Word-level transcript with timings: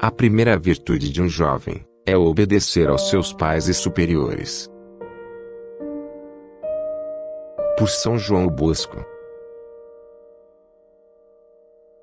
A 0.00 0.10
primeira 0.10 0.58
virtude 0.58 1.08
de 1.08 1.22
um 1.22 1.28
jovem 1.28 1.86
é 2.04 2.16
obedecer 2.16 2.88
aos 2.88 3.08
seus 3.08 3.32
pais 3.32 3.68
e 3.68 3.74
superiores. 3.74 4.68
Por 7.78 7.88
São 7.88 8.18
João 8.18 8.48
Bosco. 8.48 8.96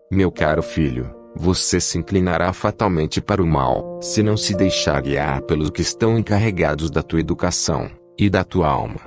Meu 0.09 0.31
caro 0.31 0.63
filho, 0.63 1.13
você 1.35 1.81
se 1.81 1.97
inclinará 1.97 2.53
fatalmente 2.53 3.21
para 3.21 3.43
o 3.43 3.45
mal, 3.45 3.99
se 4.01 4.23
não 4.23 4.37
se 4.37 4.55
deixar 4.55 5.01
guiar 5.01 5.41
pelos 5.41 5.69
que 5.69 5.81
estão 5.81 6.17
encarregados 6.17 6.89
da 6.89 7.03
tua 7.03 7.19
educação 7.19 7.91
e 8.17 8.29
da 8.29 8.43
tua 8.45 8.69
alma. 8.69 9.01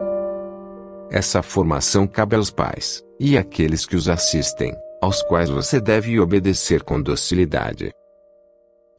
Essa 1.10 1.42
formação 1.42 2.06
cabe 2.06 2.36
aos 2.36 2.50
pais 2.50 3.02
e 3.18 3.38
àqueles 3.38 3.86
que 3.86 3.96
os 3.96 4.10
assistem, 4.10 4.74
aos 5.00 5.22
quais 5.22 5.48
você 5.48 5.80
deve 5.80 6.20
obedecer 6.20 6.82
com 6.82 7.00
docilidade. 7.00 7.90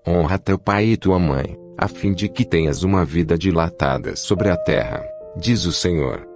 Honra 0.07 0.37
teu 0.37 0.59
pai 0.59 0.85
e 0.85 0.97
tua 0.97 1.17
mãe, 1.17 1.57
a 1.75 1.87
fim 1.87 2.13
de 2.13 2.29
que 2.29 2.45
tenhas 2.45 2.83
uma 2.83 3.03
vida 3.03 3.35
dilatada 3.35 4.15
sobre 4.15 4.49
a 4.49 4.55
terra, 4.55 5.03
diz 5.35 5.65
o 5.65 5.73
Senhor. 5.73 6.27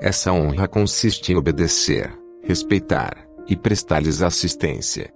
Essa 0.00 0.32
honra 0.32 0.68
consiste 0.68 1.32
em 1.32 1.36
obedecer, 1.36 2.16
respeitar 2.44 3.26
e 3.48 3.56
prestar-lhes 3.56 4.22
assistência. 4.22 5.12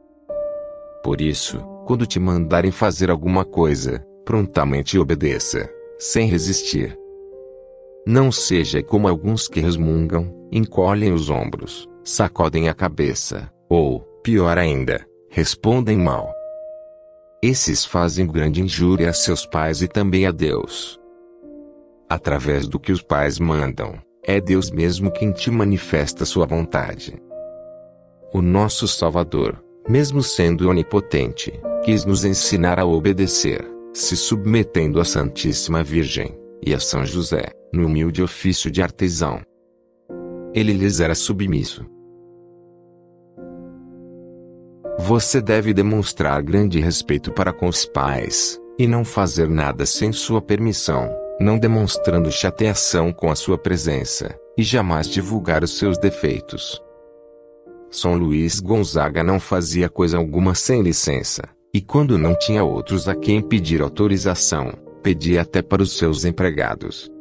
Por 1.05 1.21
isso, 1.21 1.61
quando 1.87 2.05
te 2.05 2.19
mandarem 2.19 2.73
fazer 2.73 3.09
alguma 3.09 3.45
coisa, 3.45 4.05
prontamente 4.25 4.99
obedeça, 4.99 5.71
sem 6.01 6.27
resistir. 6.27 6.99
Não 8.05 8.33
seja 8.33 8.83
como 8.83 9.07
alguns 9.07 9.47
que 9.47 9.61
resmungam, 9.61 10.35
encolhem 10.51 11.13
os 11.13 11.31
ombros, 11.31 11.89
sacodem 12.03 12.69
a 12.69 12.75
cabeça, 12.75 13.49
ou, 13.69 14.01
pior 14.23 14.59
ainda, 14.59 15.07
respondem 15.35 15.99
mal. 15.99 16.33
Esses 17.43 17.85
fazem 17.85 18.25
grande 18.25 18.63
injúria 18.63 19.11
a 19.11 19.13
seus 19.13 19.45
pais 19.45 19.83
e 19.83 19.89
também 19.89 20.27
a 20.27 20.31
Deus. 20.31 20.97
Através 22.09 22.69
do 22.69 22.79
que 22.79 22.93
os 22.93 23.03
pais 23.03 23.41
mandam, 23.41 23.99
é 24.23 24.41
Deus 24.41 24.71
mesmo 24.71 25.11
quem 25.11 25.33
te 25.33 25.51
manifesta 25.51 26.25
sua 26.25 26.47
vontade. 26.47 27.21
O 28.33 28.41
nosso 28.41 28.87
Salvador, 28.87 29.61
mesmo 29.89 30.23
sendo 30.23 30.69
onipotente, 30.69 31.53
quis 31.85 32.05
nos 32.05 32.25
ensinar 32.25 32.79
a 32.79 32.87
obedecer, 32.87 33.69
se 33.93 34.17
submetendo 34.17 35.01
à 35.01 35.05
Santíssima 35.05 35.83
Virgem 35.83 36.33
e 36.65 36.73
a 36.73 36.79
São 36.79 37.05
José, 37.05 37.51
no 37.73 37.87
humilde 37.87 38.23
ofício 38.23 38.71
de 38.71 38.81
artesão. 38.81 39.43
Ele 40.55 40.73
lhes 40.73 41.01
era 41.01 41.17
submisso. 41.17 41.85
Você 45.07 45.39
deve 45.43 45.75
demonstrar 45.75 46.41
grande 46.41 46.81
respeito 46.81 47.31
para 47.31 47.53
com 47.53 47.69
os 47.69 47.85
pais, 47.85 48.59
e 48.79 48.87
não 48.87 49.05
fazer 49.05 49.51
nada 49.51 49.85
sem 49.85 50.13
sua 50.13 50.41
permissão, 50.41 51.15
não 51.39 51.59
demonstrando 51.59 52.33
chateação 52.33 53.13
com 53.13 53.31
a 53.31 53.35
sua 53.35 53.59
presença, 53.59 54.35
e 54.57 54.63
jamais 54.63 55.07
divulgar 55.07 55.63
os 55.63 55.77
seus 55.77 55.99
defeitos. 55.99 56.83
São 57.91 58.15
Luís 58.15 58.61
Gonzaga 58.61 59.23
não 59.23 59.39
fazia 59.39 59.91
coisa 59.91 60.17
alguma 60.17 60.55
sem 60.55 60.81
licença, 60.81 61.43
e 61.75 61.83
quando 61.83 62.17
não 62.17 62.35
tinha 62.35 62.65
outros 62.65 63.07
a 63.07 63.15
quem 63.15 63.43
pedir 63.43 63.83
autorização, 63.83 64.73
pedia 65.03 65.43
até 65.43 65.61
para 65.61 65.83
os 65.83 65.99
seus 65.99 66.25
empregados. 66.25 67.13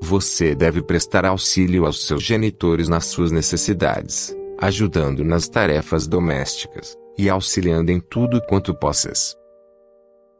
Você 0.00 0.54
deve 0.54 0.80
prestar 0.80 1.26
auxílio 1.26 1.84
aos 1.84 2.06
seus 2.06 2.22
genitores 2.22 2.88
nas 2.88 3.04
suas 3.04 3.30
necessidades, 3.30 4.37
ajudando 4.58 5.24
nas 5.24 5.48
tarefas 5.48 6.06
domésticas, 6.06 6.96
e 7.18 7.28
auxiliando 7.28 7.90
em 7.90 8.00
tudo 8.00 8.40
quanto 8.42 8.72
possas. 8.72 9.36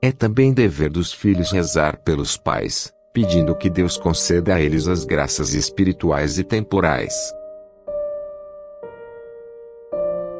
É 0.00 0.12
também 0.12 0.52
dever 0.52 0.90
dos 0.90 1.12
filhos 1.12 1.50
rezar 1.50 2.00
pelos 2.04 2.36
pais, 2.36 2.92
pedindo 3.12 3.54
que 3.56 3.68
Deus 3.68 3.96
conceda 3.96 4.54
a 4.54 4.60
eles 4.60 4.86
as 4.86 5.04
graças 5.04 5.54
espirituais 5.54 6.38
e 6.38 6.44
temporais. 6.44 7.14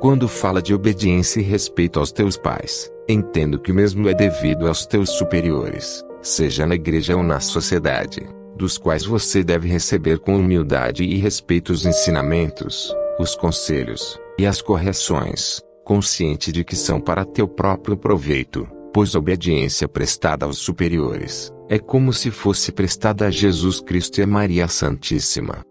Quando 0.01 0.29
fala 0.29 0.63
de 0.63 0.73
obediência 0.73 1.41
e 1.41 1.43
respeito 1.43 1.99
aos 1.99 2.13
teus 2.13 2.37
pais, 2.37 2.89
entendo 3.09 3.59
que 3.59 3.73
o 3.73 3.75
mesmo 3.75 4.09
é 4.09 4.15
devido 4.15 4.69
aos 4.69 4.87
teus 4.87 5.11
superiores, 5.11 6.05
seja 6.23 6.65
na 6.65 6.77
igreja 6.77 7.17
ou 7.17 7.25
na 7.25 7.41
sociedade, 7.41 8.21
dos 8.55 8.79
quais 8.79 9.05
você 9.05 9.43
deve 9.43 9.69
receber 9.69 10.21
com 10.21 10.37
humildade 10.37 11.03
e 11.03 11.17
respeito 11.17 11.73
os 11.73 11.85
ensinamentos, 11.85 12.95
os 13.19 13.35
conselhos 13.35 14.19
e 14.39 14.47
as 14.47 14.63
correções, 14.63 15.61
consciente 15.85 16.53
de 16.53 16.63
que 16.63 16.77
são 16.77 17.01
para 17.01 17.25
teu 17.25 17.49
próprio 17.49 17.97
proveito, 17.97 18.69
pois 18.95 19.15
a 19.15 19.19
obediência 19.19 19.89
prestada 19.89 20.47
aos 20.47 20.59
superiores 20.59 21.53
é 21.69 21.79
como 21.79 22.13
se 22.13 22.31
fosse 22.31 22.73
prestada 22.73 23.27
a 23.27 23.31
Jesus 23.31 23.81
Cristo 23.81 24.21
e 24.21 24.23
a 24.23 24.27
Maria 24.27 24.69
Santíssima. 24.69 25.63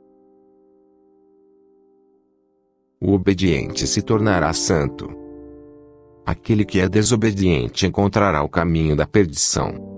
O 3.00 3.13
obediente 3.13 3.88
se 3.88 4.02
tornará 4.02 4.52
santo. 4.53 5.09
Aquele 6.25 6.66
que 6.66 6.79
é 6.79 6.90
desobediente 6.90 7.85
encontrará 7.85 8.44
o 8.44 8.50
caminho 8.50 8.96
da 8.96 9.08
perdição. 9.08 9.97